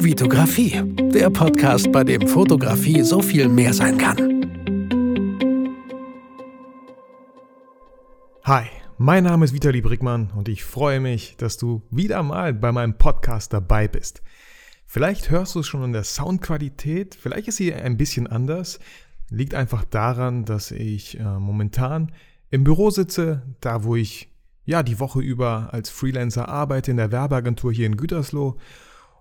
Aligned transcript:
Vitografie, 0.00 0.80
der 1.12 1.28
Podcast, 1.28 1.90
bei 1.90 2.04
dem 2.04 2.28
Fotografie 2.28 3.02
so 3.02 3.20
viel 3.20 3.48
mehr 3.48 3.74
sein 3.74 3.98
kann. 3.98 4.16
Hi, 8.44 8.66
mein 8.96 9.24
Name 9.24 9.44
ist 9.44 9.52
Vitali 9.52 9.80
Brickmann 9.80 10.30
und 10.36 10.48
ich 10.48 10.62
freue 10.62 11.00
mich, 11.00 11.36
dass 11.36 11.56
du 11.56 11.82
wieder 11.90 12.22
mal 12.22 12.54
bei 12.54 12.70
meinem 12.70 12.96
Podcast 12.96 13.52
dabei 13.52 13.88
bist. 13.88 14.22
Vielleicht 14.86 15.30
hörst 15.30 15.56
du 15.56 15.60
es 15.60 15.66
schon 15.66 15.82
an 15.82 15.92
der 15.92 16.04
Soundqualität, 16.04 17.16
vielleicht 17.16 17.48
ist 17.48 17.56
sie 17.56 17.74
ein 17.74 17.96
bisschen 17.96 18.28
anders. 18.28 18.78
Liegt 19.30 19.54
einfach 19.54 19.84
daran, 19.84 20.44
dass 20.44 20.70
ich 20.70 21.18
äh, 21.18 21.24
momentan 21.24 22.12
im 22.50 22.62
Büro 22.62 22.90
sitze, 22.90 23.42
da 23.60 23.82
wo 23.82 23.96
ich 23.96 24.30
ja 24.64 24.84
die 24.84 25.00
Woche 25.00 25.20
über 25.20 25.70
als 25.72 25.90
Freelancer 25.90 26.48
arbeite 26.48 26.92
in 26.92 26.98
der 26.98 27.10
Werbeagentur 27.10 27.72
hier 27.72 27.86
in 27.86 27.96
Gütersloh 27.96 28.58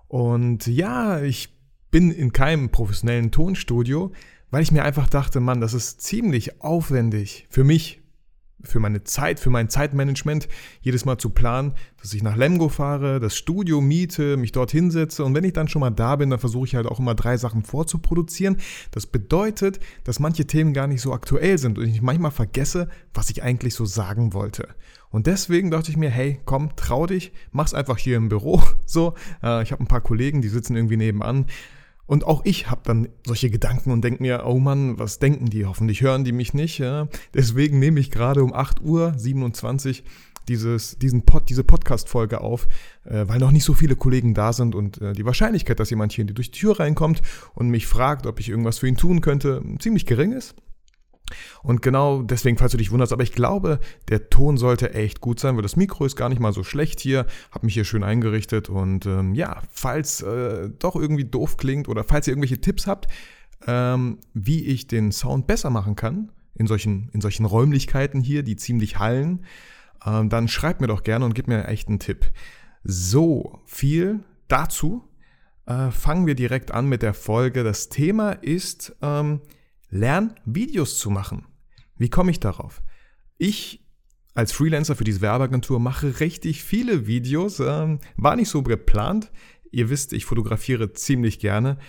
und 0.08 0.68
ja, 0.68 1.22
ich 1.22 1.50
bin 1.92 2.12
in 2.12 2.34
keinem 2.34 2.70
professionellen 2.70 3.32
Tonstudio, 3.32 4.12
weil 4.52 4.64
ich 4.64 4.72
mir 4.72 4.84
einfach 4.84 5.10
dachte, 5.10 5.40
Mann, 5.40 5.62
das 5.62 5.74
ist 5.74 6.02
ziemlich 6.02 6.62
aufwendig 6.62 7.48
für 7.50 7.64
mich, 7.64 8.02
für 8.64 8.80
meine 8.80 9.04
Zeit, 9.04 9.40
für 9.40 9.50
mein 9.50 9.70
Zeitmanagement, 9.70 10.48
jedes 10.82 11.06
Mal 11.06 11.18
zu 11.18 11.30
planen, 11.30 11.74
dass 12.02 12.14
ich 12.14 12.24
nach 12.24 12.36
Lemgo 12.36 12.70
fahre, 12.70 13.20
das 13.20 13.38
Studio 13.38 13.82
miete, 13.82 14.36
mich 14.38 14.52
dort 14.52 14.72
hinsetze 14.72 15.24
und 15.24 15.36
wenn 15.36 15.44
ich 15.44 15.54
dann 15.54 15.68
schon 15.68 15.82
mal 15.82 15.92
da 15.92 16.16
bin, 16.16 16.30
dann 16.30 16.40
versuche 16.40 16.66
ich 16.66 16.76
halt 16.76 16.88
auch 16.88 17.00
immer 17.00 17.16
drei 17.16 17.38
Sachen 17.38 17.64
vorzuproduzieren. 17.64 18.58
Das 18.92 19.06
bedeutet, 19.06 19.80
dass 20.04 20.20
manche 20.20 20.48
Themen 20.48 20.74
gar 20.74 20.88
nicht 20.88 21.02
so 21.02 21.14
aktuell 21.14 21.58
sind 21.58 21.78
und 21.78 21.86
ich 21.86 22.02
manchmal 22.02 22.32
vergesse, 22.32 22.90
was 23.14 23.30
ich 23.30 23.44
eigentlich 23.44 23.76
so 23.76 23.86
sagen 23.86 24.34
wollte. 24.34 24.68
Und 25.10 25.28
deswegen 25.28 25.72
dachte 25.72 25.90
ich 25.90 25.98
mir, 25.98 26.10
hey, 26.10 26.40
komm, 26.46 26.76
trau 26.76 27.08
dich, 27.08 27.32
mach's 27.52 27.74
einfach 27.74 27.98
hier 27.98 28.18
im 28.18 28.30
Büro. 28.30 28.62
So, 28.90 29.16
äh, 29.44 29.64
ich 29.64 29.74
habe 29.74 29.84
ein 29.84 29.88
paar 29.88 30.02
Kollegen, 30.02 30.42
die 30.42 30.48
sitzen 30.48 30.78
irgendwie 30.78 30.96
nebenan. 30.96 31.48
Und 32.06 32.26
auch 32.26 32.46
ich 32.46 32.70
habe 32.70 32.82
dann 32.86 33.10
solche 33.26 33.50
Gedanken 33.50 33.92
und 33.92 34.02
denke 34.02 34.24
mir, 34.24 34.44
oh 34.46 34.60
Mann, 34.60 34.98
was 34.98 35.20
denken 35.20 35.48
die? 35.48 35.66
Hoffentlich 35.66 36.02
hören 36.02 36.24
die 36.24 36.32
mich 36.32 36.54
nicht. 36.54 36.78
Ja? 36.78 37.10
Deswegen 37.34 37.80
nehme 37.80 38.00
ich 38.00 38.12
gerade 38.12 38.44
um 38.44 38.54
8 38.54 38.82
Uhr 38.82 39.14
27 39.18 40.06
dieses, 40.48 40.98
diesen 40.98 41.24
Pod, 41.24 41.50
diese 41.50 41.66
Podcast-Folge 41.66 42.40
auf, 42.40 42.68
äh, 43.04 43.28
weil 43.28 43.40
noch 43.40 43.52
nicht 43.52 43.66
so 43.66 43.74
viele 43.74 43.98
Kollegen 43.98 44.34
da 44.34 44.54
sind 44.54 44.76
und 44.76 45.02
äh, 45.02 45.12
die 45.12 45.26
Wahrscheinlichkeit, 45.26 45.80
dass 45.80 45.90
jemand 45.90 46.14
hier 46.14 46.26
durch 46.26 46.52
die 46.52 46.60
Tür 46.60 46.80
reinkommt 46.80 47.22
und 47.54 47.70
mich 47.70 47.88
fragt, 47.88 48.26
ob 48.26 48.40
ich 48.40 48.48
irgendwas 48.50 48.80
für 48.80 48.88
ihn 48.88 48.98
tun 48.98 49.20
könnte, 49.20 49.62
ziemlich 49.80 50.06
gering 50.06 50.32
ist. 50.32 50.56
Und 51.64 51.82
genau 51.82 52.22
deswegen, 52.22 52.58
falls 52.58 52.72
du 52.72 52.78
dich 52.78 52.92
wunderst, 52.92 53.14
aber 53.14 53.24
ich 53.24 53.34
glaube, 53.34 53.80
der 54.10 54.30
Ton 54.30 54.58
sollte 54.58 54.94
echt 54.94 55.22
gut 55.22 55.40
sein, 55.40 55.56
weil 55.56 55.64
das 55.64 55.76
Mikro 55.76 56.06
ist 56.06 56.16
gar 56.16 56.30
nicht 56.30 56.40
mal 56.40 56.54
so 56.54 56.64
schlecht 56.64 57.00
hier, 57.00 57.26
habe 57.52 57.66
mich 57.66 57.74
hier 57.74 57.86
schön 57.86 58.04
eingerichtet 58.04 58.70
und 58.70 59.06
ähm, 59.06 59.34
ja, 59.34 59.62
falls 59.70 60.22
äh, 60.22 60.70
doch 60.80 60.96
irgendwie 60.96 61.26
doof 61.26 61.58
klingt 61.58 61.88
oder 61.88 62.04
falls 62.04 62.28
ihr 62.28 62.32
irgendwelche 62.32 62.62
Tipps 62.62 62.88
habt, 62.88 63.08
ähm, 63.66 64.20
wie 64.34 64.66
ich 64.66 64.88
den 64.88 65.12
Sound 65.12 65.48
besser 65.48 65.70
machen 65.70 65.96
kann 65.96 66.32
in 66.56 66.68
solchen, 66.68 67.10
in 67.14 67.22
solchen 67.22 67.46
Räumlichkeiten 67.46 68.22
hier, 68.22 68.44
die 68.44 68.56
ziemlich 68.56 69.00
hallen, 69.00 69.46
ähm, 70.06 70.30
dann 70.30 70.48
schreibt 70.48 70.82
mir 70.82 70.88
doch 70.88 71.04
gerne 71.04 71.26
und 71.26 71.36
gib 71.36 71.48
mir 71.48 71.68
echt 71.68 71.88
einen 71.88 72.00
Tipp. 72.00 72.32
So, 72.84 73.60
viel 73.66 74.22
dazu. 74.48 75.08
Äh, 75.66 75.92
fangen 75.92 76.26
wir 76.26 76.36
direkt 76.36 76.72
an 76.72 76.88
mit 76.88 77.02
der 77.02 77.14
Folge. 77.14 77.64
Das 77.64 77.90
Thema 77.90 78.32
ist 78.32 78.96
ähm, 79.02 79.42
Lern 79.90 80.34
Videos 80.46 81.00
zu 81.00 81.10
machen. 81.10 81.46
Wie 81.98 82.10
komme 82.10 82.32
ich 82.32 82.40
darauf? 82.40 82.82
Ich 83.38 83.84
als 84.38 84.52
Freelancer 84.52 84.96
für 84.96 85.04
diese 85.04 85.22
Werbeagentur 85.22 85.80
mache 85.80 86.20
richtig 86.20 86.64
viele 86.64 87.08
Videos. 87.08 87.60
Ähm, 87.60 88.00
war 88.18 88.36
nicht 88.36 88.50
so 88.50 88.62
geplant. 88.62 89.32
Ihr 89.72 89.90
wisst, 89.90 90.14
ich 90.14 90.26
fotografiere 90.26 90.94
ziemlich 90.94 91.40
gerne. 91.40 91.80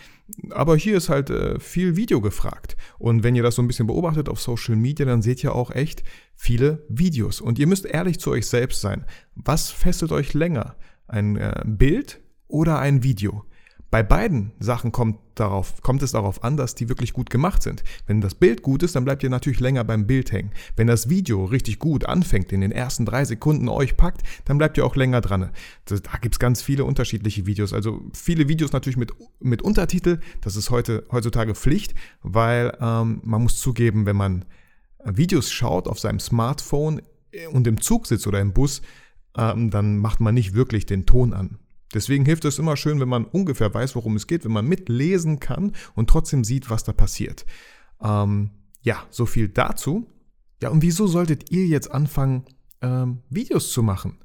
Aber 0.50 0.74
hier 0.74 0.96
ist 0.96 1.10
halt 1.10 1.28
äh, 1.28 1.60
viel 1.60 1.96
Video 1.96 2.22
gefragt. 2.22 2.78
Und 2.98 3.22
wenn 3.22 3.36
ihr 3.36 3.42
das 3.42 3.56
so 3.56 3.62
ein 3.62 3.68
bisschen 3.68 3.86
beobachtet 3.86 4.30
auf 4.30 4.40
Social 4.40 4.76
Media, 4.76 5.04
dann 5.04 5.20
seht 5.20 5.44
ihr 5.44 5.54
auch 5.54 5.70
echt 5.70 6.02
viele 6.36 6.86
Videos. 6.88 7.42
Und 7.42 7.58
ihr 7.58 7.66
müsst 7.66 7.84
ehrlich 7.84 8.18
zu 8.18 8.30
euch 8.30 8.46
selbst 8.46 8.80
sein. 8.80 9.04
Was 9.34 9.70
fesselt 9.70 10.10
euch 10.10 10.32
länger? 10.32 10.76
Ein 11.06 11.36
äh, 11.36 11.62
Bild 11.66 12.20
oder 12.46 12.78
ein 12.78 13.02
Video? 13.02 13.44
Bei 13.90 14.02
beiden 14.02 14.52
Sachen 14.60 14.92
kommt, 14.92 15.18
darauf, 15.34 15.80
kommt 15.80 16.02
es 16.02 16.12
darauf 16.12 16.44
an, 16.44 16.58
dass 16.58 16.74
die 16.74 16.90
wirklich 16.90 17.14
gut 17.14 17.30
gemacht 17.30 17.62
sind. 17.62 17.82
Wenn 18.06 18.20
das 18.20 18.34
Bild 18.34 18.62
gut 18.62 18.82
ist, 18.82 18.94
dann 18.94 19.04
bleibt 19.04 19.22
ihr 19.22 19.30
natürlich 19.30 19.60
länger 19.60 19.82
beim 19.82 20.06
Bild 20.06 20.30
hängen. 20.30 20.50
Wenn 20.76 20.86
das 20.86 21.08
Video 21.08 21.46
richtig 21.46 21.78
gut 21.78 22.04
anfängt, 22.04 22.52
in 22.52 22.60
den 22.60 22.72
ersten 22.72 23.06
drei 23.06 23.24
Sekunden 23.24 23.68
euch 23.68 23.96
packt, 23.96 24.22
dann 24.44 24.58
bleibt 24.58 24.76
ihr 24.76 24.84
auch 24.84 24.94
länger 24.94 25.22
dran. 25.22 25.50
Da 25.86 26.18
gibt 26.20 26.34
es 26.34 26.38
ganz 26.38 26.60
viele 26.60 26.84
unterschiedliche 26.84 27.46
Videos. 27.46 27.72
Also 27.72 28.02
viele 28.12 28.48
Videos 28.48 28.72
natürlich 28.72 28.98
mit, 28.98 29.12
mit 29.40 29.62
Untertitel. 29.62 30.20
Das 30.42 30.56
ist 30.56 30.68
heute, 30.68 31.06
heutzutage 31.10 31.54
Pflicht, 31.54 31.94
weil 32.22 32.76
ähm, 32.80 33.22
man 33.24 33.42
muss 33.42 33.58
zugeben, 33.58 34.04
wenn 34.04 34.16
man 34.16 34.44
Videos 35.02 35.50
schaut 35.50 35.88
auf 35.88 35.98
seinem 35.98 36.20
Smartphone 36.20 37.00
und 37.52 37.66
im 37.66 37.80
Zug 37.80 38.06
sitzt 38.06 38.26
oder 38.26 38.40
im 38.40 38.52
Bus, 38.52 38.82
ähm, 39.36 39.70
dann 39.70 39.98
macht 39.98 40.20
man 40.20 40.34
nicht 40.34 40.54
wirklich 40.54 40.84
den 40.84 41.06
Ton 41.06 41.32
an. 41.32 41.58
Deswegen 41.94 42.24
hilft 42.24 42.44
es 42.44 42.58
immer 42.58 42.76
schön, 42.76 43.00
wenn 43.00 43.08
man 43.08 43.24
ungefähr 43.24 43.72
weiß, 43.72 43.94
worum 43.94 44.16
es 44.16 44.26
geht, 44.26 44.44
wenn 44.44 44.52
man 44.52 44.66
mitlesen 44.66 45.40
kann 45.40 45.72
und 45.94 46.10
trotzdem 46.10 46.44
sieht, 46.44 46.70
was 46.70 46.84
da 46.84 46.92
passiert. 46.92 47.46
Ähm, 48.02 48.50
ja, 48.82 49.04
so 49.10 49.26
viel 49.26 49.48
dazu. 49.48 50.06
Ja, 50.62 50.70
und 50.70 50.82
wieso 50.82 51.06
solltet 51.06 51.50
ihr 51.50 51.66
jetzt 51.66 51.90
anfangen, 51.90 52.44
ähm, 52.82 53.22
Videos 53.30 53.72
zu 53.72 53.82
machen? 53.82 54.18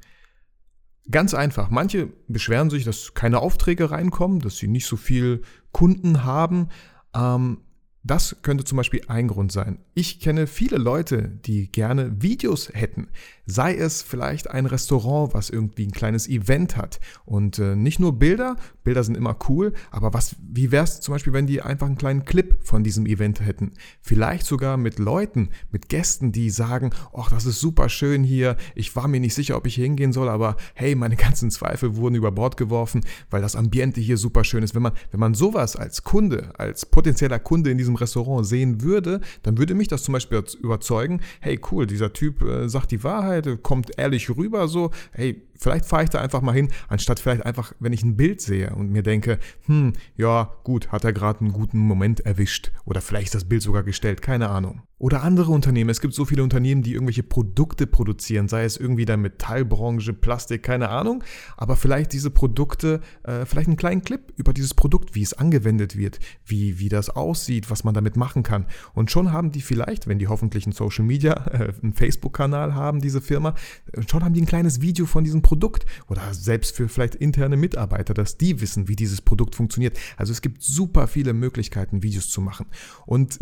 Ganz 1.10 1.34
einfach. 1.34 1.70
Manche 1.70 2.08
beschweren 2.28 2.70
sich, 2.70 2.86
dass 2.86 3.14
keine 3.14 3.40
Aufträge 3.40 3.92
reinkommen, 3.92 4.40
dass 4.40 4.58
sie 4.58 4.68
nicht 4.68 4.86
so 4.86 4.96
viel 4.96 5.42
Kunden 5.72 6.24
haben. 6.24 6.70
Ähm, 7.14 7.60
das 8.04 8.38
könnte 8.42 8.66
zum 8.66 8.78
Beispiel 8.78 9.02
ein 9.08 9.30
Grund 9.30 9.52
sein. 9.52 9.80
Ich 9.94 10.20
kenne 10.20 10.48
viele 10.48 10.78
Leute, 10.78 11.30
die 11.46 11.72
gerne 11.72 12.22
Videos 12.22 12.70
hätten. 12.74 13.08
Sei 13.46 13.76
es 13.76 14.02
vielleicht 14.02 14.50
ein 14.50 14.66
Restaurant, 14.66 15.34
was 15.34 15.50
irgendwie 15.50 15.86
ein 15.86 15.92
kleines 15.92 16.28
Event 16.28 16.76
hat. 16.76 17.00
Und 17.26 17.60
äh, 17.60 17.76
nicht 17.76 18.00
nur 18.00 18.20
Bilder, 18.20 18.58
Bilder 18.84 19.04
sind 19.04 19.16
immer 19.16 19.38
cool, 19.48 19.74
aber 19.92 20.14
was, 20.14 20.36
wie 20.42 20.72
wäre 20.72 20.84
es 20.84 21.00
zum 21.00 21.14
Beispiel, 21.14 21.34
wenn 21.34 21.48
die 21.48 21.62
einfach 21.62 21.88
einen 21.88 21.98
kleinen 21.98 22.26
Clip 22.26 22.58
von 22.62 22.84
diesem 22.84 23.06
Event 23.06 23.40
hätten? 23.40 23.72
Vielleicht 24.02 24.46
sogar 24.46 24.76
mit 24.76 25.00
Leuten, 25.00 25.50
mit 25.72 25.88
Gästen, 25.88 26.32
die 26.32 26.50
sagen, 26.50 26.92
ach, 27.16 27.30
das 27.30 27.46
ist 27.46 27.62
super 27.62 27.88
schön 27.88 28.24
hier, 28.24 28.58
ich 28.76 28.96
war 28.96 29.08
mir 29.08 29.20
nicht 29.20 29.34
sicher, 29.34 29.56
ob 29.56 29.66
ich 29.68 29.76
hier 29.76 29.86
hingehen 29.86 30.14
soll, 30.14 30.28
aber 30.28 30.58
hey, 30.74 30.96
meine 30.96 31.16
ganzen 31.24 31.52
Zweifel 31.52 31.96
wurden 31.96 32.16
über 32.16 32.32
Bord 32.32 32.58
geworfen, 32.58 33.02
weil 33.30 33.42
das 33.42 33.56
Ambiente 33.56 34.02
hier 34.02 34.18
super 34.18 34.44
schön 34.44 34.64
ist. 34.64 34.76
Wenn 34.76 34.82
man, 34.82 34.94
wenn 35.12 35.20
man 35.20 35.34
sowas 35.34 35.76
als 35.76 36.04
Kunde, 36.04 36.52
als 36.60 36.86
potenzieller 36.86 37.40
Kunde 37.40 37.72
in 37.72 37.78
diesem 37.78 37.94
diesem 37.94 37.96
Restaurant 37.96 38.46
sehen 38.46 38.82
würde, 38.82 39.22
dann 39.44 39.58
würde 39.58 39.76
mich 39.76 39.88
das 39.88 40.04
zum 40.04 40.14
Beispiel 40.14 40.44
überzeugen, 40.62 41.22
hey 41.40 41.60
cool, 41.72 41.86
dieser 41.86 42.14
Typ 42.14 42.42
äh, 42.42 42.68
sagt 42.68 42.92
die 42.92 43.04
Wahrheit, 43.04 43.33
kommt 43.42 43.98
ehrlich 43.98 44.30
rüber 44.30 44.68
so, 44.68 44.92
hey, 45.12 45.48
vielleicht 45.56 45.86
fahre 45.86 46.04
ich 46.04 46.10
da 46.10 46.20
einfach 46.20 46.42
mal 46.42 46.54
hin, 46.54 46.70
anstatt 46.88 47.20
vielleicht 47.20 47.46
einfach, 47.46 47.74
wenn 47.80 47.94
ich 47.94 48.04
ein 48.04 48.18
Bild 48.18 48.42
sehe 48.42 48.76
und 48.76 48.92
mir 48.92 49.04
denke, 49.04 49.40
hm, 49.66 49.94
ja, 50.16 50.54
gut, 50.64 50.92
hat 50.92 51.04
er 51.04 51.14
gerade 51.14 51.42
einen 51.42 51.54
guten 51.54 51.80
Moment 51.80 52.20
erwischt 52.22 52.72
oder 52.86 53.02
vielleicht 53.02 53.28
ist 53.28 53.36
das 53.36 53.46
Bild 53.46 53.62
sogar 53.62 53.84
gestellt, 53.84 54.22
keine 54.22 54.50
Ahnung. 54.50 54.82
Oder 55.04 55.22
andere 55.22 55.52
Unternehmen. 55.52 55.90
Es 55.90 56.00
gibt 56.00 56.14
so 56.14 56.24
viele 56.24 56.44
Unternehmen, 56.44 56.82
die 56.82 56.94
irgendwelche 56.94 57.24
Produkte 57.24 57.88
produzieren, 57.88 58.48
sei 58.48 58.64
es 58.64 58.78
irgendwie 58.78 59.04
der 59.04 59.18
Metallbranche, 59.18 60.14
Plastik, 60.14 60.64
keine 60.64 60.88
Ahnung. 60.88 61.26
Aber 61.58 61.76
vielleicht 61.76 62.14
diese 62.14 62.30
Produkte, 62.30 63.02
äh, 63.24 63.46
vielleicht 63.46 63.68
einen 63.68 63.76
kleinen 63.76 64.04
Clip 64.04 64.32
über 64.38 64.54
dieses 64.54 64.74
Produkt, 64.74 65.14
wie 65.14 65.22
es 65.22 65.34
angewendet 65.34 65.98
wird, 65.98 66.20
wie, 66.46 66.80
wie 66.80 66.88
das 66.88 67.10
aussieht, 67.10 67.70
was 67.70 67.84
man 67.84 67.94
damit 67.94 68.16
machen 68.16 68.44
kann. 68.44 68.66
Und 68.94 69.12
schon 69.12 69.34
haben 69.34 69.52
die 69.52 69.60
vielleicht, 69.60 70.08
wenn 70.08 70.20
die 70.20 70.30
hoffentlich 70.30 70.66
einen 70.66 70.74
Social 70.74 71.04
Media, 71.04 71.34
äh, 71.48 71.74
einen 71.84 71.94
Facebook-Kanal 71.94 72.74
haben, 72.74 73.02
diese 73.02 73.20
Firma, 73.24 73.56
schon 74.08 74.24
haben 74.24 74.34
die 74.34 74.42
ein 74.42 74.46
kleines 74.46 74.82
Video 74.82 75.06
von 75.06 75.24
diesem 75.24 75.42
Produkt. 75.42 75.86
Oder 76.08 76.34
selbst 76.34 76.76
für 76.76 76.88
vielleicht 76.88 77.16
interne 77.16 77.58
Mitarbeiter, 77.58 78.14
dass 78.14 78.38
die 78.38 78.62
wissen, 78.62 78.88
wie 78.88 78.96
dieses 78.96 79.22
Produkt 79.22 79.56
funktioniert. 79.56 79.98
Also 80.18 80.32
es 80.32 80.42
gibt 80.42 80.62
super 80.62 81.08
viele 81.08 81.34
Möglichkeiten, 81.34 82.04
Videos 82.04 82.30
zu 82.30 82.42
machen. 82.42 82.68
Und 83.06 83.40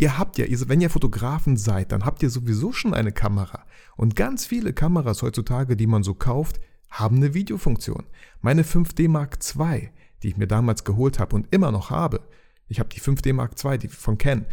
Ihr 0.00 0.16
habt 0.16 0.38
ja, 0.38 0.46
wenn 0.48 0.80
ihr 0.80 0.88
Fotografen 0.88 1.58
seid, 1.58 1.92
dann 1.92 2.06
habt 2.06 2.22
ihr 2.22 2.30
sowieso 2.30 2.72
schon 2.72 2.94
eine 2.94 3.12
Kamera. 3.12 3.66
Und 3.98 4.16
ganz 4.16 4.46
viele 4.46 4.72
Kameras 4.72 5.20
heutzutage, 5.20 5.76
die 5.76 5.86
man 5.86 6.02
so 6.02 6.14
kauft, 6.14 6.58
haben 6.88 7.16
eine 7.16 7.34
Videofunktion. 7.34 8.04
Meine 8.40 8.62
5D 8.62 9.10
Mark 9.10 9.38
II, 9.54 9.90
die 10.22 10.28
ich 10.28 10.38
mir 10.38 10.46
damals 10.46 10.84
geholt 10.84 11.18
habe 11.18 11.36
und 11.36 11.48
immer 11.54 11.70
noch 11.70 11.90
habe, 11.90 12.22
ich 12.68 12.80
habe 12.80 12.88
die 12.88 13.00
5D 13.00 13.34
Mark 13.34 13.62
II 13.62 13.76
die 13.76 13.88
von 13.88 14.16
Ken, 14.16 14.46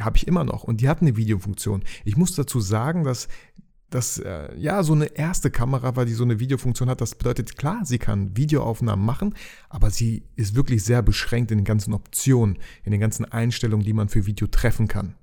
habe 0.00 0.16
ich 0.16 0.26
immer 0.26 0.44
noch 0.44 0.64
und 0.64 0.80
die 0.80 0.88
hat 0.88 1.02
eine 1.02 1.16
Videofunktion. 1.16 1.84
Ich 2.06 2.16
muss 2.16 2.34
dazu 2.34 2.60
sagen, 2.60 3.04
dass 3.04 3.28
das 3.90 4.18
äh, 4.18 4.54
ja 4.56 4.82
so 4.82 4.92
eine 4.92 5.06
erste 5.06 5.50
Kamera 5.50 5.94
war, 5.96 6.04
die 6.04 6.14
so 6.14 6.24
eine 6.24 6.40
Videofunktion 6.40 6.88
hat. 6.88 7.00
Das 7.00 7.14
bedeutet, 7.14 7.56
klar, 7.56 7.84
sie 7.84 7.98
kann 7.98 8.36
Videoaufnahmen 8.36 9.04
machen, 9.04 9.34
aber 9.68 9.90
sie 9.90 10.24
ist 10.36 10.54
wirklich 10.54 10.84
sehr 10.84 11.02
beschränkt 11.02 11.50
in 11.50 11.58
den 11.58 11.64
ganzen 11.64 11.94
Optionen, 11.94 12.58
in 12.82 12.92
den 12.92 13.00
ganzen 13.00 13.24
Einstellungen, 13.24 13.84
die 13.84 13.92
man 13.92 14.08
für 14.08 14.26
Video 14.26 14.46
treffen 14.46 14.88
kann. 14.88 15.14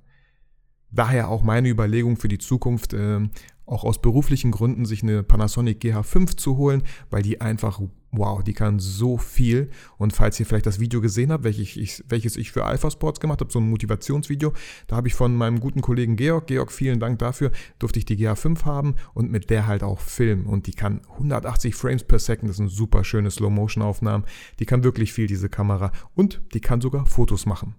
Daher 0.92 1.30
auch 1.30 1.42
meine 1.44 1.70
Überlegung 1.70 2.18
für 2.18 2.28
die 2.28 2.38
Zukunft, 2.38 2.94
äh, 2.94 3.20
auch 3.66 3.84
aus 3.84 4.02
beruflichen 4.02 4.52
Gründen 4.52 4.86
sich 4.86 5.04
eine 5.04 5.24
Panasonic 5.24 5.82
GH5 5.82 6.38
zu 6.38 6.58
holen, 6.58 6.84
weil 7.10 7.24
die 7.24 7.40
einfach 7.40 7.82
wow, 8.12 8.44
die 8.44 8.54
kann 8.54 8.80
so 8.80 9.18
viel. 9.18 9.70
Und 9.98 10.14
falls 10.14 10.40
ihr 10.40 10.46
vielleicht 10.46 10.66
das 10.66 10.80
Video 10.80 11.02
gesehen 11.02 11.32
habt, 11.32 11.44
welches 11.44 11.76
ich, 11.76 12.04
welches 12.08 12.38
ich 12.38 12.52
für 12.52 12.66
Alpha 12.66 12.92
Sports 12.92 13.20
gemacht 13.20 13.42
habe, 13.42 13.52
so 13.52 13.60
ein 13.60 13.70
Motivationsvideo, 13.70 14.54
da 14.88 14.96
habe 14.96 15.08
ich 15.08 15.14
von 15.14 15.36
meinem 15.36 15.60
guten 15.60 15.82
Kollegen 15.82 16.16
Georg, 16.16 16.48
Georg, 16.48 16.72
vielen 16.72 17.00
Dank 17.00 17.20
dafür, 17.20 17.52
durfte 17.80 18.00
ich 18.00 18.06
die 18.06 18.18
GH5 18.18 18.66
haben 18.66 18.96
und 19.14 19.32
mit 19.32 19.50
der 19.50 19.68
halt 19.68 19.84
auch 19.84 20.00
filmen. 20.00 20.46
Und 20.46 20.68
die 20.68 20.74
kann 20.74 21.02
180 21.14 21.76
Frames 21.76 22.04
per 22.04 22.20
Second, 22.20 22.50
das 22.50 22.58
sind 22.58 22.70
super 22.70 23.04
schöne 23.04 23.32
Slow-Motion-Aufnahmen. 23.32 24.26
Die 24.60 24.66
kann 24.66 24.84
wirklich 24.84 25.14
viel, 25.14 25.28
diese 25.28 25.50
Kamera. 25.50 25.92
Und 26.16 26.42
die 26.54 26.62
kann 26.62 26.82
sogar 26.82 27.06
Fotos 27.06 27.46
machen. 27.46 27.76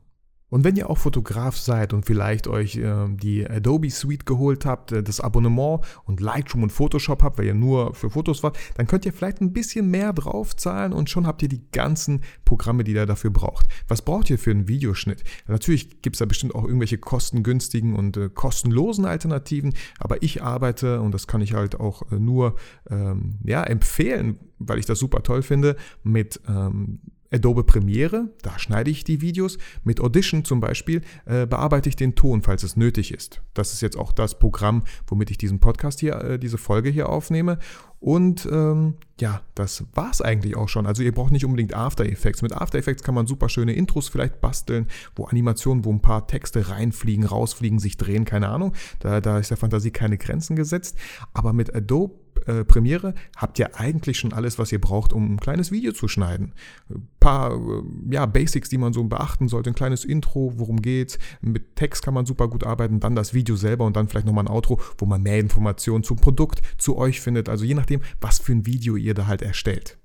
Und 0.53 0.65
wenn 0.65 0.77
ihr 0.77 0.91
auch 0.91 0.99
Fotograf 0.99 1.57
seid 1.57 1.95
und 1.95 2.05
vielleicht 2.05 2.47
euch 2.47 2.77
äh, 2.77 3.07
die 3.09 3.49
Adobe 3.49 3.89
Suite 3.89 4.27
geholt 4.27 4.67
habt, 4.67 4.93
äh, 4.93 5.03
das 5.03 5.19
Abonnement 5.19 5.81
und 6.05 6.21
Lightroom 6.21 6.65
und 6.65 6.71
Photoshop 6.71 7.23
habt, 7.23 7.39
weil 7.39 7.47
ihr 7.47 7.55
nur 7.55 7.95
für 7.95 8.11
Fotos 8.11 8.43
wart, 8.43 8.59
dann 8.77 8.87
könnt 8.87 9.07
ihr 9.07 9.15
vielleicht 9.15 9.41
ein 9.41 9.55
bisschen 9.55 9.91
mehr 9.91 10.13
draufzahlen 10.13 10.93
und 10.93 11.09
schon 11.09 11.27
habt 11.27 11.43
ihr 11.43 11.49
die 11.49 11.63
ganzen 11.73 12.21
Programme, 12.45 12.85
die 12.85 12.93
ihr 12.93 13.07
dafür 13.07 13.31
braucht. 13.31 13.67
Was 13.89 14.03
braucht 14.03 14.29
ihr 14.29 14.39
für 14.39 14.51
einen 14.51 14.69
Videoschnitt? 14.69 15.25
Natürlich 15.49 16.03
gibt 16.03 16.17
es 16.17 16.19
da 16.19 16.27
bestimmt 16.27 16.55
auch 16.55 16.65
irgendwelche 16.65 16.99
kostengünstigen 16.99 17.97
und 17.97 18.19
äh, 18.19 18.29
kostenlosen 18.29 19.07
Alternativen, 19.07 19.73
aber 19.99 20.23
ich 20.23 20.43
arbeite 20.43 21.01
und 21.01 21.15
das 21.15 21.27
kann 21.27 21.41
ich 21.41 21.55
halt 21.55 21.81
auch 21.81 22.13
äh, 22.13 22.19
nur 22.19 22.57
ähm, 22.91 23.39
ja, 23.43 23.65
empfehlen, 23.65 24.39
weil 24.59 24.79
ich 24.79 24.85
das 24.85 24.99
super 24.99 25.23
toll 25.23 25.41
finde, 25.41 25.77
mit 26.03 26.43
ähm, 26.47 27.01
Adobe 27.33 27.65
Premiere, 27.65 28.31
da 28.43 28.59
schneide 28.59 28.91
ich 28.91 29.05
die 29.05 29.21
Videos. 29.21 29.59
Mit 29.85 30.01
Audition 30.01 30.45
zum 30.45 30.61
Beispiel 30.61 31.03
äh, 31.25 31.47
bearbeite 31.47 31.89
ich 31.89 31.97
den 31.97 32.15
Ton, 32.15 32.43
falls 32.43 32.63
es 32.63 32.77
nötig 32.77 33.13
ist. 33.13 33.43
Das 33.55 33.73
ist 33.73 33.81
jetzt 33.81 33.97
auch 33.97 34.13
das 34.13 34.39
Programm, 34.39 34.85
womit 35.07 35.31
ich 35.31 35.39
diesen 35.39 35.61
Podcast 35.61 36.01
hier, 36.01 36.15
äh, 36.17 36.39
diese 36.39 36.59
Folge 36.59 36.91
hier 36.91 37.09
aufnehme. 37.09 37.59
Und 38.03 38.49
ähm, 38.51 38.95
ja, 39.21 39.43
das 39.55 39.85
war's 39.95 40.21
eigentlich 40.21 40.57
auch 40.57 40.69
schon. 40.69 40.87
Also 40.87 41.05
ihr 41.05 41.13
braucht 41.13 41.31
nicht 41.31 41.45
unbedingt 41.45 41.73
After 41.73 42.05
Effects. 42.05 42.43
Mit 42.43 42.53
After 42.53 42.77
Effects 42.77 43.05
kann 43.05 43.15
man 43.15 43.29
super 43.29 43.49
schöne 43.49 43.75
Intros 43.75 44.09
vielleicht 44.09 44.41
basteln, 44.41 44.89
wo 45.15 45.27
Animationen, 45.27 45.85
wo 45.85 45.93
ein 45.93 46.03
paar 46.03 46.27
Texte 46.27 46.69
reinfliegen, 46.69 47.25
rausfliegen, 47.25 47.79
sich 47.79 47.97
drehen, 47.97 48.25
keine 48.25 48.49
Ahnung. 48.49 48.73
Da, 48.99 49.21
da 49.21 49.39
ist 49.39 49.51
der 49.51 49.57
Fantasie 49.57 49.93
keine 49.93 50.19
Grenzen 50.19 50.57
gesetzt. 50.57 50.99
Aber 51.33 51.53
mit 51.53 51.73
Adobe 51.77 52.22
äh, 52.47 52.65
Premiere 52.65 53.15
habt 53.37 53.59
ihr 53.59 53.79
eigentlich 53.79 54.19
schon 54.19 54.33
alles, 54.33 54.59
was 54.59 54.73
ihr 54.73 54.81
braucht, 54.81 55.13
um 55.13 55.35
ein 55.35 55.41
kleines 55.41 55.71
Video 55.71 55.93
zu 55.93 56.09
schneiden. 56.09 56.53
Ein 56.91 57.09
paar 57.21 57.53
äh, 57.53 57.83
ja, 58.11 58.27
Basics, 58.27 58.69
die 58.69 58.79
man 58.79 58.93
so 58.93 59.05
beachten 59.05 59.49
sollte. 59.49 59.71
Ein 59.71 59.75
kleines 59.75 60.05
Intro, 60.05 60.53
worum 60.57 60.83
geht's. 60.83 61.19
Mit 61.41 61.77
Text 61.77 62.03
kann 62.03 62.15
man 62.15 62.27
super 62.27 62.49
gut 62.49 62.65
arbeiten. 62.65 63.01
Dann 63.01 63.15
das 63.15 63.35
Video 63.35 63.57
selber 63.57 63.85
und 63.85 63.97
dann 63.97 64.09
vielleicht 64.09 64.27
nochmal 64.27 64.45
ein 64.45 64.51
Outro, 64.51 64.81
wo 64.99 65.07
man 65.07 65.23
mehr 65.23 65.39
Informationen 65.39 66.05
zum 66.05 66.17
Produkt, 66.17 66.63
zu 66.79 66.97
euch 66.97 67.21
findet. 67.21 67.49
Also 67.49 67.65
je 67.65 67.75
nachdem, 67.75 68.01
was 68.21 68.39
für 68.39 68.53
ein 68.53 68.67
Video 68.67 68.97
ihr 68.97 69.15
da 69.15 69.27
halt 69.27 69.43
erstellt. 69.43 69.99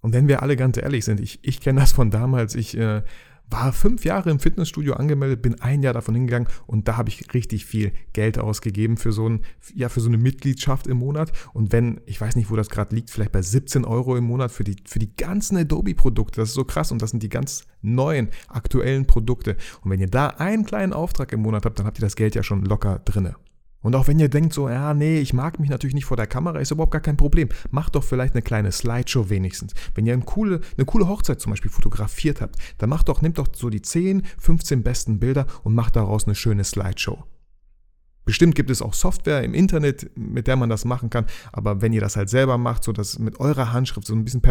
Und 0.00 0.12
wenn 0.12 0.28
wir 0.28 0.42
alle 0.42 0.56
ganz 0.56 0.76
ehrlich 0.76 1.04
sind, 1.04 1.20
ich, 1.20 1.40
ich 1.42 1.60
kenne 1.60 1.80
das 1.80 1.92
von 1.92 2.10
damals, 2.10 2.54
ich 2.54 2.76
äh, 2.76 3.02
war 3.50 3.72
fünf 3.72 4.04
Jahre 4.04 4.30
im 4.30 4.40
Fitnessstudio 4.40 4.94
angemeldet, 4.94 5.42
bin 5.42 5.60
ein 5.60 5.82
Jahr 5.82 5.94
davon 5.94 6.14
hingegangen 6.14 6.48
und 6.66 6.88
da 6.88 6.96
habe 6.96 7.08
ich 7.08 7.32
richtig 7.34 7.64
viel 7.64 7.92
Geld 8.12 8.38
ausgegeben 8.38 8.96
für 8.96 9.12
so, 9.12 9.28
ein, 9.28 9.42
ja, 9.74 9.88
für 9.88 10.00
so 10.00 10.08
eine 10.08 10.18
Mitgliedschaft 10.18 10.86
im 10.86 10.98
Monat. 10.98 11.32
Und 11.52 11.72
wenn, 11.72 12.00
ich 12.06 12.20
weiß 12.20 12.36
nicht, 12.36 12.50
wo 12.50 12.56
das 12.56 12.70
gerade 12.70 12.94
liegt, 12.94 13.10
vielleicht 13.10 13.32
bei 13.32 13.42
17 13.42 13.84
Euro 13.84 14.16
im 14.16 14.24
Monat 14.24 14.50
für 14.50 14.64
die, 14.64 14.76
für 14.84 14.98
die 14.98 15.14
ganzen 15.14 15.56
Adobe-Produkte, 15.56 16.40
das 16.40 16.50
ist 16.50 16.54
so 16.54 16.64
krass 16.64 16.92
und 16.92 17.02
das 17.02 17.10
sind 17.10 17.22
die 17.22 17.28
ganz 17.28 17.64
neuen, 17.82 18.28
aktuellen 18.48 19.06
Produkte. 19.06 19.56
Und 19.82 19.90
wenn 19.90 20.00
ihr 20.00 20.10
da 20.10 20.28
einen 20.28 20.64
kleinen 20.64 20.92
Auftrag 20.92 21.32
im 21.32 21.42
Monat 21.42 21.64
habt, 21.64 21.78
dann 21.78 21.86
habt 21.86 21.98
ihr 21.98 22.06
das 22.06 22.16
Geld 22.16 22.34
ja 22.34 22.42
schon 22.42 22.64
locker 22.64 23.00
drinne. 23.04 23.36
Und 23.82 23.94
auch 23.94 24.08
wenn 24.08 24.18
ihr 24.18 24.28
denkt 24.28 24.52
so, 24.52 24.68
ja, 24.68 24.94
nee, 24.94 25.18
ich 25.18 25.32
mag 25.32 25.60
mich 25.60 25.70
natürlich 25.70 25.94
nicht 25.94 26.06
vor 26.06 26.16
der 26.16 26.26
Kamera, 26.26 26.58
ist 26.58 26.70
überhaupt 26.70 26.92
gar 26.92 27.00
kein 27.00 27.16
Problem. 27.16 27.48
Macht 27.70 27.94
doch 27.94 28.02
vielleicht 28.02 28.34
eine 28.34 28.42
kleine 28.42 28.72
Slideshow 28.72 29.30
wenigstens. 29.30 29.74
Wenn 29.94 30.06
ihr 30.06 30.14
eine 30.14 30.24
coole, 30.24 30.60
eine 30.76 30.86
coole 30.86 31.08
Hochzeit 31.08 31.40
zum 31.40 31.50
Beispiel 31.50 31.70
fotografiert 31.70 32.40
habt, 32.40 32.56
dann 32.78 32.90
macht 32.90 33.08
doch, 33.08 33.22
nehmt 33.22 33.38
doch 33.38 33.48
so 33.54 33.70
die 33.70 33.82
10, 33.82 34.22
15 34.38 34.82
besten 34.82 35.20
Bilder 35.20 35.46
und 35.62 35.74
macht 35.74 35.96
daraus 35.96 36.24
eine 36.24 36.34
schöne 36.34 36.64
Slideshow. 36.64 37.24
Bestimmt 38.26 38.56
gibt 38.56 38.70
es 38.70 38.82
auch 38.82 38.92
Software 38.92 39.44
im 39.44 39.54
Internet, 39.54 40.10
mit 40.16 40.48
der 40.48 40.56
man 40.56 40.68
das 40.68 40.84
machen 40.84 41.10
kann, 41.10 41.26
aber 41.52 41.80
wenn 41.80 41.92
ihr 41.92 42.00
das 42.00 42.16
halt 42.16 42.28
selber 42.28 42.58
macht, 42.58 42.82
so 42.82 42.90
dass 42.90 43.20
mit 43.20 43.38
eurer 43.38 43.72
Handschrift 43.72 44.04
so 44.04 44.16
ein 44.16 44.24
bisschen 44.24 44.42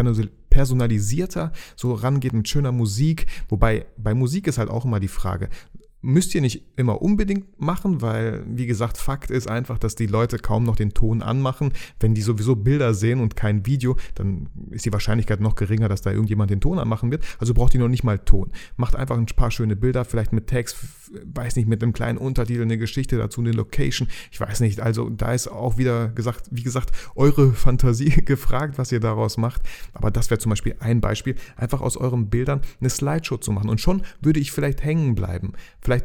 personalisierter 0.48 1.52
so 1.76 1.92
rangeht 1.92 2.32
mit 2.32 2.48
schöner 2.48 2.72
Musik, 2.72 3.26
wobei 3.50 3.84
bei 3.98 4.14
Musik 4.14 4.46
ist 4.46 4.56
halt 4.56 4.70
auch 4.70 4.86
immer 4.86 4.98
die 4.98 5.08
Frage, 5.08 5.50
Müsst 6.06 6.36
ihr 6.36 6.40
nicht 6.40 6.62
immer 6.76 7.02
unbedingt 7.02 7.60
machen, 7.60 8.00
weil, 8.00 8.44
wie 8.46 8.66
gesagt, 8.66 8.96
Fakt 8.96 9.28
ist 9.32 9.50
einfach, 9.50 9.76
dass 9.76 9.96
die 9.96 10.06
Leute 10.06 10.38
kaum 10.38 10.62
noch 10.62 10.76
den 10.76 10.94
Ton 10.94 11.20
anmachen. 11.20 11.72
Wenn 11.98 12.14
die 12.14 12.22
sowieso 12.22 12.54
Bilder 12.54 12.94
sehen 12.94 13.18
und 13.18 13.34
kein 13.34 13.66
Video, 13.66 13.96
dann 14.14 14.48
ist 14.70 14.86
die 14.86 14.92
Wahrscheinlichkeit 14.92 15.40
noch 15.40 15.56
geringer, 15.56 15.88
dass 15.88 16.02
da 16.02 16.12
irgendjemand 16.12 16.52
den 16.52 16.60
Ton 16.60 16.78
anmachen 16.78 17.10
wird. 17.10 17.24
Also 17.40 17.54
braucht 17.54 17.74
ihr 17.74 17.80
noch 17.80 17.88
nicht 17.88 18.04
mal 18.04 18.20
Ton. 18.20 18.52
Macht 18.76 18.94
einfach 18.94 19.18
ein 19.18 19.26
paar 19.26 19.50
schöne 19.50 19.74
Bilder, 19.74 20.04
vielleicht 20.04 20.32
mit 20.32 20.46
Text, 20.46 20.76
weiß 21.24 21.56
nicht, 21.56 21.66
mit 21.66 21.82
einem 21.82 21.92
kleinen 21.92 22.18
Untertitel, 22.18 22.62
eine 22.62 22.78
Geschichte 22.78 23.18
dazu, 23.18 23.40
eine 23.40 23.50
Location. 23.50 24.06
Ich 24.30 24.40
weiß 24.40 24.60
nicht. 24.60 24.78
Also 24.78 25.10
da 25.10 25.32
ist 25.32 25.48
auch 25.48 25.76
wieder 25.76 26.10
gesagt, 26.10 26.44
wie 26.52 26.62
gesagt, 26.62 26.92
eure 27.16 27.52
Fantasie 27.52 28.10
gefragt, 28.24 28.78
was 28.78 28.92
ihr 28.92 29.00
daraus 29.00 29.38
macht. 29.38 29.62
Aber 29.92 30.12
das 30.12 30.30
wäre 30.30 30.38
zum 30.38 30.50
Beispiel 30.50 30.76
ein 30.78 31.00
Beispiel, 31.00 31.34
einfach 31.56 31.80
aus 31.80 31.96
euren 31.96 32.30
Bildern 32.30 32.60
eine 32.78 32.90
Slideshow 32.90 33.38
zu 33.38 33.50
machen. 33.50 33.70
Und 33.70 33.80
schon 33.80 34.02
würde 34.20 34.38
ich 34.38 34.52
vielleicht 34.52 34.84
hängen 34.84 35.16
bleiben. 35.16 35.54
Vielleicht 35.80 35.95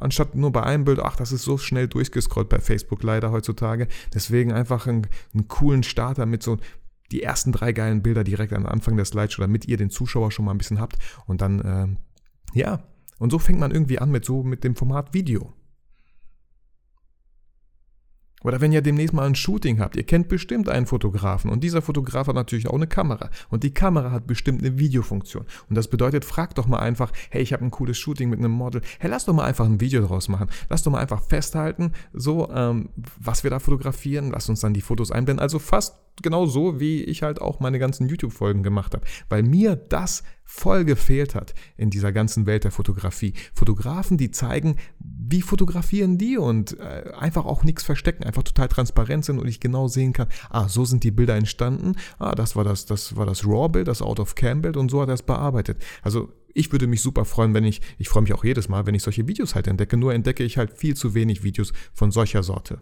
anstatt 0.00 0.34
nur 0.34 0.52
bei 0.52 0.62
einem 0.62 0.84
Bild, 0.84 1.00
ach, 1.00 1.16
das 1.16 1.32
ist 1.32 1.44
so 1.44 1.58
schnell 1.58 1.88
durchgescrollt 1.88 2.48
bei 2.48 2.58
Facebook 2.58 3.02
leider 3.02 3.30
heutzutage. 3.30 3.88
Deswegen 4.14 4.52
einfach 4.52 4.86
einen, 4.86 5.06
einen 5.32 5.48
coolen 5.48 5.82
Starter 5.82 6.26
mit 6.26 6.42
so 6.42 6.58
die 7.12 7.22
ersten 7.22 7.52
drei 7.52 7.72
geilen 7.72 8.02
Bilder 8.02 8.24
direkt 8.24 8.52
am 8.52 8.66
Anfang 8.66 8.96
der 8.96 9.04
Slideshow, 9.04 9.42
damit 9.42 9.66
ihr 9.66 9.76
den 9.76 9.90
Zuschauer 9.90 10.30
schon 10.30 10.44
mal 10.44 10.52
ein 10.52 10.58
bisschen 10.58 10.80
habt. 10.80 10.98
Und 11.26 11.40
dann, 11.40 11.60
äh, 11.60 12.58
ja, 12.58 12.84
und 13.18 13.30
so 13.30 13.38
fängt 13.38 13.60
man 13.60 13.72
irgendwie 13.72 13.98
an 13.98 14.10
mit 14.10 14.24
so 14.24 14.42
mit 14.42 14.64
dem 14.64 14.76
Format 14.76 15.12
Video. 15.12 15.52
Oder 18.42 18.60
wenn 18.60 18.72
ihr 18.72 18.80
demnächst 18.80 19.12
mal 19.12 19.26
ein 19.26 19.34
Shooting 19.34 19.80
habt, 19.80 19.96
ihr 19.96 20.02
kennt 20.02 20.28
bestimmt 20.28 20.68
einen 20.68 20.86
Fotografen 20.86 21.50
und 21.50 21.62
dieser 21.62 21.82
Fotograf 21.82 22.26
hat 22.26 22.34
natürlich 22.34 22.68
auch 22.68 22.74
eine 22.74 22.86
Kamera 22.86 23.30
und 23.50 23.64
die 23.64 23.74
Kamera 23.74 24.10
hat 24.10 24.26
bestimmt 24.26 24.60
eine 24.60 24.78
Videofunktion. 24.78 25.44
Und 25.68 25.76
das 25.76 25.88
bedeutet, 25.88 26.24
fragt 26.24 26.58
doch 26.58 26.66
mal 26.66 26.78
einfach, 26.78 27.12
hey, 27.30 27.42
ich 27.42 27.52
habe 27.52 27.64
ein 27.64 27.70
cooles 27.70 27.98
Shooting 27.98 28.30
mit 28.30 28.38
einem 28.38 28.52
Model, 28.52 28.80
hey, 28.98 29.10
lass 29.10 29.26
doch 29.26 29.34
mal 29.34 29.44
einfach 29.44 29.66
ein 29.66 29.80
Video 29.80 30.00
daraus 30.00 30.28
machen. 30.28 30.48
Lass 30.68 30.82
doch 30.82 30.92
mal 30.92 31.00
einfach 31.00 31.22
festhalten, 31.22 31.92
so, 32.12 32.50
ähm, 32.50 32.90
was 33.18 33.44
wir 33.44 33.50
da 33.50 33.58
fotografieren, 33.58 34.30
lass 34.30 34.48
uns 34.48 34.60
dann 34.60 34.74
die 34.74 34.80
Fotos 34.80 35.10
einblenden. 35.10 35.42
Also 35.42 35.58
fast 35.58 35.96
genau 36.22 36.46
so, 36.46 36.80
wie 36.80 37.02
ich 37.02 37.22
halt 37.22 37.40
auch 37.40 37.60
meine 37.60 37.78
ganzen 37.78 38.08
YouTube-Folgen 38.08 38.62
gemacht 38.62 38.94
habe. 38.94 39.04
Weil 39.28 39.42
mir 39.42 39.76
das 39.76 40.22
voll 40.44 40.84
gefehlt 40.84 41.36
hat 41.36 41.54
in 41.76 41.90
dieser 41.90 42.10
ganzen 42.10 42.44
Welt 42.44 42.64
der 42.64 42.72
Fotografie. 42.72 43.34
Fotografen, 43.54 44.16
die 44.18 44.32
zeigen, 44.32 44.76
wie 44.98 45.42
fotografieren 45.42 46.18
die 46.18 46.38
und 46.38 46.78
äh, 46.80 47.12
einfach 47.16 47.46
auch 47.46 47.62
nichts 47.62 47.84
verstecken, 47.84 48.24
einfach 48.24 48.42
total 48.42 48.66
transparent 48.66 49.24
sind 49.24 49.38
und 49.38 49.46
ich 49.46 49.60
genau 49.60 49.86
sehen 49.86 50.12
kann, 50.12 50.26
ah, 50.50 50.68
so 50.68 50.84
sind 50.84 51.04
die 51.04 51.12
Bilder 51.12 51.36
entstanden, 51.36 51.94
ah, 52.18 52.34
das 52.34 52.56
war 52.56 52.64
das, 52.64 52.84
das 52.84 53.14
war 53.16 53.26
das 53.26 53.46
RAW-Bild, 53.46 53.86
das 53.86 54.02
Out-of-Cam-Bild 54.02 54.76
und 54.76 54.90
so 54.90 55.00
hat 55.00 55.08
er 55.08 55.14
es 55.14 55.22
bearbeitet. 55.22 55.80
Also 56.02 56.32
ich 56.52 56.72
würde 56.72 56.88
mich 56.88 57.00
super 57.00 57.24
freuen, 57.24 57.54
wenn 57.54 57.64
ich, 57.64 57.80
ich 57.98 58.08
freue 58.08 58.24
mich 58.24 58.32
auch 58.32 58.44
jedes 58.44 58.68
Mal, 58.68 58.86
wenn 58.86 58.94
ich 58.96 59.04
solche 59.04 59.28
Videos 59.28 59.54
halt 59.54 59.68
entdecke, 59.68 59.96
nur 59.96 60.12
entdecke 60.12 60.42
ich 60.42 60.58
halt 60.58 60.72
viel 60.72 60.96
zu 60.96 61.14
wenig 61.14 61.44
Videos 61.44 61.72
von 61.92 62.10
solcher 62.10 62.42
Sorte. 62.42 62.80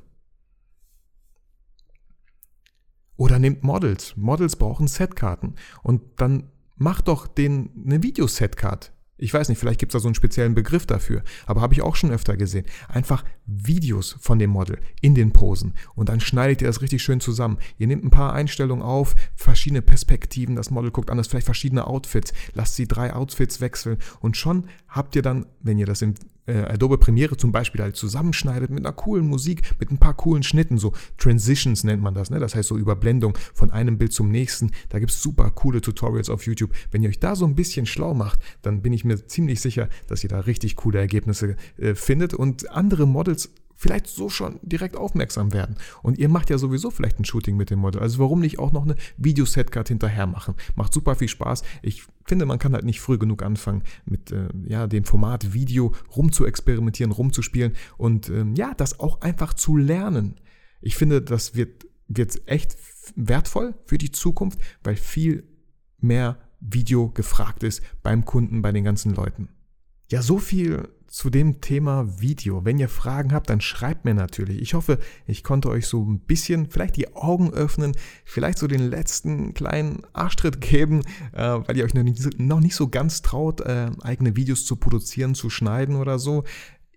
Oder 3.18 3.38
nehmt 3.38 3.64
Models. 3.64 4.16
Models 4.16 4.56
brauchen 4.56 4.86
Setkarten. 4.86 5.56
Und 5.82 6.00
dann 6.16 6.44
macht 6.76 7.08
doch 7.08 7.26
den 7.26 7.70
eine 7.84 8.02
Videosetcard. 8.02 8.92
Ich 9.18 9.34
weiß 9.34 9.48
nicht, 9.48 9.58
vielleicht 9.58 9.80
gibt 9.80 9.90
es 9.90 9.94
da 9.94 10.00
so 10.00 10.06
einen 10.06 10.14
speziellen 10.14 10.54
Begriff 10.54 10.86
dafür, 10.86 11.24
aber 11.46 11.60
habe 11.60 11.74
ich 11.74 11.82
auch 11.82 11.96
schon 11.96 12.12
öfter 12.12 12.36
gesehen. 12.36 12.64
Einfach 12.86 13.24
Videos 13.48 14.16
von 14.20 14.38
dem 14.38 14.50
Model 14.50 14.78
in 15.00 15.14
den 15.14 15.32
Posen 15.32 15.74
und 15.94 16.10
dann 16.10 16.20
schneidet 16.20 16.60
ihr 16.60 16.68
das 16.68 16.82
richtig 16.82 17.02
schön 17.02 17.20
zusammen. 17.20 17.58
Ihr 17.78 17.86
nehmt 17.86 18.04
ein 18.04 18.10
paar 18.10 18.34
Einstellungen 18.34 18.84
auf, 18.84 19.14
verschiedene 19.34 19.82
Perspektiven, 19.82 20.54
das 20.54 20.70
Model 20.70 20.90
guckt 20.90 21.10
anders, 21.10 21.26
vielleicht 21.26 21.46
verschiedene 21.46 21.86
Outfits, 21.86 22.32
lasst 22.54 22.76
sie 22.76 22.86
drei 22.86 23.14
Outfits 23.14 23.60
wechseln 23.60 23.96
und 24.20 24.36
schon 24.36 24.64
habt 24.88 25.16
ihr 25.16 25.22
dann, 25.22 25.46
wenn 25.60 25.78
ihr 25.78 25.86
das 25.86 26.02
im 26.02 26.14
äh, 26.48 26.62
Adobe 26.62 26.98
Premiere 26.98 27.36
zum 27.36 27.52
Beispiel 27.52 27.82
halt 27.82 27.96
zusammenschneidet 27.96 28.70
mit 28.70 28.84
einer 28.84 28.94
coolen 28.94 29.26
Musik, 29.26 29.62
mit 29.78 29.90
ein 29.90 29.98
paar 29.98 30.14
coolen 30.14 30.42
Schnitten, 30.42 30.78
so 30.78 30.92
Transitions 31.18 31.84
nennt 31.84 32.02
man 32.02 32.14
das, 32.14 32.30
ne? 32.30 32.40
das 32.40 32.54
heißt 32.54 32.68
so 32.68 32.76
Überblendung 32.76 33.36
von 33.54 33.70
einem 33.70 33.98
Bild 33.98 34.12
zum 34.12 34.30
nächsten. 34.30 34.72
Da 34.88 34.98
gibt 34.98 35.12
es 35.12 35.22
super 35.22 35.50
coole 35.50 35.80
Tutorials 35.80 36.30
auf 36.30 36.46
YouTube. 36.46 36.72
Wenn 36.90 37.02
ihr 37.02 37.10
euch 37.10 37.20
da 37.20 37.36
so 37.36 37.44
ein 37.44 37.54
bisschen 37.54 37.86
schlau 37.86 38.14
macht, 38.14 38.40
dann 38.62 38.82
bin 38.82 38.92
ich 38.92 39.04
mir 39.04 39.26
ziemlich 39.26 39.60
sicher, 39.60 39.88
dass 40.06 40.24
ihr 40.24 40.30
da 40.30 40.40
richtig 40.40 40.76
coole 40.76 40.98
Ergebnisse 40.98 41.56
äh, 41.76 41.94
findet 41.94 42.34
und 42.34 42.70
andere 42.70 43.06
Models 43.06 43.37
vielleicht 43.78 44.08
so 44.08 44.28
schon 44.28 44.58
direkt 44.62 44.96
aufmerksam 44.96 45.52
werden. 45.52 45.76
Und 46.02 46.18
ihr 46.18 46.28
macht 46.28 46.50
ja 46.50 46.58
sowieso 46.58 46.90
vielleicht 46.90 47.20
ein 47.20 47.24
Shooting 47.24 47.56
mit 47.56 47.70
dem 47.70 47.78
Model. 47.78 48.02
Also 48.02 48.18
warum 48.18 48.40
nicht 48.40 48.58
auch 48.58 48.72
noch 48.72 48.82
eine 48.82 48.96
Videosetcard 49.16 49.86
hinterher 49.86 50.26
machen? 50.26 50.54
Macht 50.74 50.92
super 50.92 51.14
viel 51.14 51.28
Spaß. 51.28 51.62
Ich 51.80 52.02
finde, 52.26 52.44
man 52.44 52.58
kann 52.58 52.74
halt 52.74 52.84
nicht 52.84 53.00
früh 53.00 53.18
genug 53.18 53.44
anfangen, 53.44 53.84
mit 54.04 54.32
äh, 54.32 54.48
ja, 54.66 54.88
dem 54.88 55.04
Format 55.04 55.54
Video 55.54 55.94
rumzuexperimentieren, 56.16 57.12
rumzuspielen 57.12 57.74
und 57.96 58.28
ähm, 58.28 58.54
ja, 58.56 58.74
das 58.74 58.98
auch 58.98 59.20
einfach 59.20 59.54
zu 59.54 59.76
lernen. 59.76 60.40
Ich 60.80 60.96
finde, 60.96 61.22
das 61.22 61.54
wird, 61.54 61.86
wird 62.08 62.48
echt 62.48 62.76
wertvoll 63.14 63.74
für 63.86 63.96
die 63.96 64.10
Zukunft, 64.10 64.58
weil 64.82 64.96
viel 64.96 65.44
mehr 66.00 66.36
Video 66.58 67.10
gefragt 67.10 67.62
ist 67.62 67.80
beim 68.02 68.24
Kunden, 68.24 68.60
bei 68.60 68.72
den 68.72 68.82
ganzen 68.82 69.14
Leuten. 69.14 69.50
Ja, 70.10 70.20
so 70.20 70.38
viel 70.38 70.88
zu 71.08 71.30
dem 71.30 71.60
Thema 71.60 72.20
Video. 72.20 72.64
Wenn 72.64 72.78
ihr 72.78 72.88
Fragen 72.88 73.32
habt, 73.32 73.50
dann 73.50 73.60
schreibt 73.60 74.04
mir 74.04 74.14
natürlich. 74.14 74.60
Ich 74.60 74.74
hoffe, 74.74 74.98
ich 75.26 75.42
konnte 75.42 75.68
euch 75.70 75.86
so 75.86 76.04
ein 76.04 76.20
bisschen 76.20 76.70
vielleicht 76.70 76.96
die 76.96 77.14
Augen 77.16 77.52
öffnen, 77.52 77.92
vielleicht 78.24 78.58
so 78.58 78.66
den 78.66 78.88
letzten 78.88 79.54
kleinen 79.54 80.02
Arschtritt 80.12 80.60
geben, 80.60 81.02
äh, 81.32 81.42
weil 81.42 81.76
ihr 81.76 81.84
euch 81.84 81.94
noch 81.94 82.02
nicht, 82.02 82.38
noch 82.38 82.60
nicht 82.60 82.76
so 82.76 82.88
ganz 82.88 83.22
traut, 83.22 83.62
äh, 83.62 83.90
eigene 84.02 84.36
Videos 84.36 84.66
zu 84.66 84.76
produzieren, 84.76 85.34
zu 85.34 85.50
schneiden 85.50 85.96
oder 85.96 86.18
so. 86.18 86.44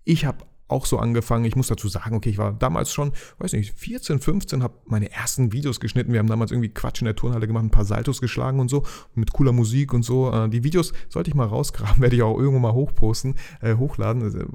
Ich 0.03 0.25
habe 0.25 0.45
auch 0.71 0.85
so 0.85 0.97
angefangen. 0.97 1.45
Ich 1.45 1.55
muss 1.55 1.67
dazu 1.67 1.87
sagen, 1.87 2.15
okay, 2.15 2.29
ich 2.29 2.37
war 2.37 2.53
damals 2.53 2.93
schon, 2.93 3.11
weiß 3.39 3.53
nicht, 3.53 3.73
14, 3.77 4.19
15, 4.19 4.63
habe 4.63 4.75
meine 4.85 5.11
ersten 5.11 5.51
Videos 5.51 5.79
geschnitten. 5.79 6.13
Wir 6.13 6.19
haben 6.19 6.27
damals 6.27 6.51
irgendwie 6.51 6.69
Quatsch 6.69 7.01
in 7.01 7.05
der 7.05 7.15
Turnhalle 7.15 7.47
gemacht, 7.47 7.63
ein 7.63 7.71
paar 7.71 7.85
Saltos 7.85 8.21
geschlagen 8.21 8.59
und 8.59 8.69
so, 8.69 8.83
mit 9.15 9.33
cooler 9.33 9.51
Musik 9.51 9.93
und 9.93 10.03
so. 10.03 10.31
Äh, 10.31 10.49
die 10.49 10.63
Videos 10.63 10.93
sollte 11.09 11.29
ich 11.29 11.35
mal 11.35 11.47
rausgraben, 11.47 11.97
werde 12.01 12.15
ich 12.15 12.21
auch 12.21 12.37
irgendwo 12.37 12.59
mal 12.59 12.73
hochposten, 12.73 13.35
äh, 13.61 13.75
hochladen. 13.75 14.23
Das, 14.23 14.35
äh, 14.35 14.45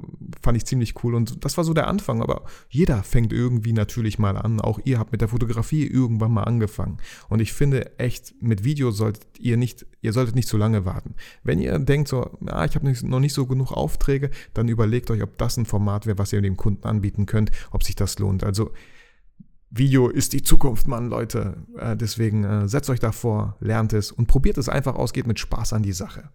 fand 0.41 0.57
ich 0.57 0.65
ziemlich 0.65 1.03
cool 1.03 1.15
und 1.15 1.43
das 1.45 1.57
war 1.57 1.63
so 1.63 1.73
der 1.73 1.87
Anfang. 1.87 2.21
Aber 2.21 2.43
jeder 2.69 3.03
fängt 3.03 3.33
irgendwie 3.33 3.73
natürlich 3.73 4.19
mal 4.19 4.37
an. 4.37 4.59
Auch 4.59 4.79
ihr 4.85 4.99
habt 4.99 5.11
mit 5.11 5.21
der 5.21 5.27
Fotografie 5.27 5.85
irgendwann 5.85 6.31
mal 6.31 6.43
angefangen. 6.43 6.97
Und 7.29 7.41
ich 7.41 7.53
finde 7.53 7.99
echt, 7.99 8.33
mit 8.41 8.63
Video 8.63 8.91
solltet 8.91 9.27
ihr 9.39 9.57
nicht, 9.57 9.85
ihr 10.01 10.13
solltet 10.13 10.35
nicht 10.35 10.47
zu 10.47 10.57
lange 10.57 10.85
warten. 10.85 11.15
Wenn 11.43 11.59
ihr 11.59 11.77
denkt 11.79 12.07
so, 12.07 12.37
ja, 12.41 12.65
ich 12.65 12.75
habe 12.75 12.91
noch 13.07 13.19
nicht 13.19 13.33
so 13.33 13.45
genug 13.45 13.71
Aufträge, 13.71 14.31
dann 14.53 14.67
überlegt 14.67 15.11
euch, 15.11 15.21
ob 15.21 15.37
das 15.37 15.57
ein 15.57 15.65
Format 15.65 16.06
wäre, 16.07 16.17
was 16.17 16.33
ihr 16.33 16.41
dem 16.41 16.57
Kunden 16.57 16.85
anbieten 16.85 17.25
könnt, 17.25 17.51
ob 17.71 17.83
sich 17.83 17.95
das 17.95 18.19
lohnt. 18.19 18.43
Also 18.43 18.71
Video 19.69 20.07
ist 20.07 20.33
die 20.33 20.41
Zukunft, 20.41 20.87
Mann, 20.87 21.09
Leute. 21.09 21.57
Äh, 21.77 21.97
deswegen 21.97 22.43
äh, 22.43 22.67
setzt 22.67 22.89
euch 22.89 22.99
davor, 22.99 23.57
lernt 23.59 23.93
es 23.93 24.11
und 24.11 24.27
probiert 24.27 24.57
es 24.57 24.69
einfach 24.69 24.95
aus, 24.95 25.13
geht 25.13 25.27
mit 25.27 25.39
Spaß 25.39 25.73
an 25.73 25.83
die 25.83 25.93
Sache. 25.93 26.29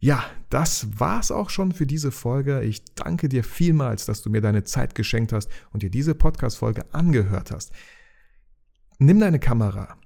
Ja, 0.00 0.24
das 0.50 0.98
war's 0.98 1.30
auch 1.30 1.48
schon 1.48 1.72
für 1.72 1.86
diese 1.86 2.10
Folge. 2.10 2.62
Ich 2.62 2.84
danke 2.94 3.28
dir 3.28 3.44
vielmals, 3.44 4.04
dass 4.04 4.20
du 4.20 4.30
mir 4.30 4.40
deine 4.40 4.64
Zeit 4.64 4.94
geschenkt 4.94 5.32
hast 5.32 5.48
und 5.72 5.82
dir 5.82 5.90
diese 5.90 6.14
Podcast-Folge 6.14 6.92
angehört 6.92 7.50
hast. 7.50 7.72
Nimm 8.98 9.18
deine 9.18 9.38
Kamera, 9.38 9.96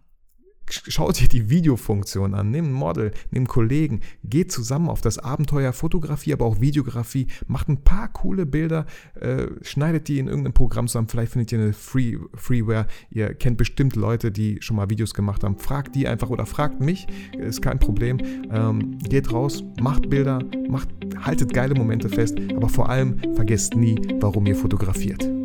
schau 0.70 1.10
dir 1.12 1.28
die 1.28 1.50
Videofunktion 1.50 2.34
an, 2.34 2.50
nimm 2.50 2.66
ein 2.66 2.72
Model, 2.72 3.12
nimm 3.30 3.46
Kollegen, 3.46 4.00
geht 4.24 4.52
zusammen 4.52 4.88
auf 4.88 5.00
das 5.00 5.18
Abenteuer 5.18 5.72
Fotografie, 5.72 6.32
aber 6.32 6.44
auch 6.44 6.60
Videografie, 6.60 7.26
macht 7.46 7.68
ein 7.68 7.82
paar 7.82 8.08
coole 8.12 8.46
Bilder, 8.46 8.86
äh, 9.20 9.46
schneidet 9.62 10.08
die 10.08 10.18
in 10.18 10.28
irgendeinem 10.28 10.54
Programm 10.54 10.88
zusammen, 10.88 11.08
vielleicht 11.08 11.32
findet 11.32 11.52
ihr 11.52 11.58
eine 11.58 11.72
Free, 11.72 12.18
Freeware, 12.34 12.86
ihr 13.10 13.34
kennt 13.34 13.56
bestimmt 13.56 13.96
Leute, 13.96 14.30
die 14.30 14.58
schon 14.60 14.76
mal 14.76 14.90
Videos 14.90 15.14
gemacht 15.14 15.44
haben, 15.44 15.58
fragt 15.58 15.94
die 15.94 16.08
einfach 16.08 16.30
oder 16.30 16.46
fragt 16.46 16.80
mich, 16.80 17.06
ist 17.38 17.62
kein 17.62 17.78
Problem, 17.78 18.18
ähm, 18.50 18.98
geht 18.98 19.32
raus, 19.32 19.62
macht 19.80 20.10
Bilder, 20.10 20.40
macht, 20.68 20.88
haltet 21.20 21.52
geile 21.52 21.74
Momente 21.74 22.08
fest, 22.08 22.38
aber 22.54 22.68
vor 22.68 22.88
allem 22.88 23.18
vergesst 23.34 23.74
nie, 23.74 23.96
warum 24.20 24.46
ihr 24.46 24.56
fotografiert. 24.56 25.37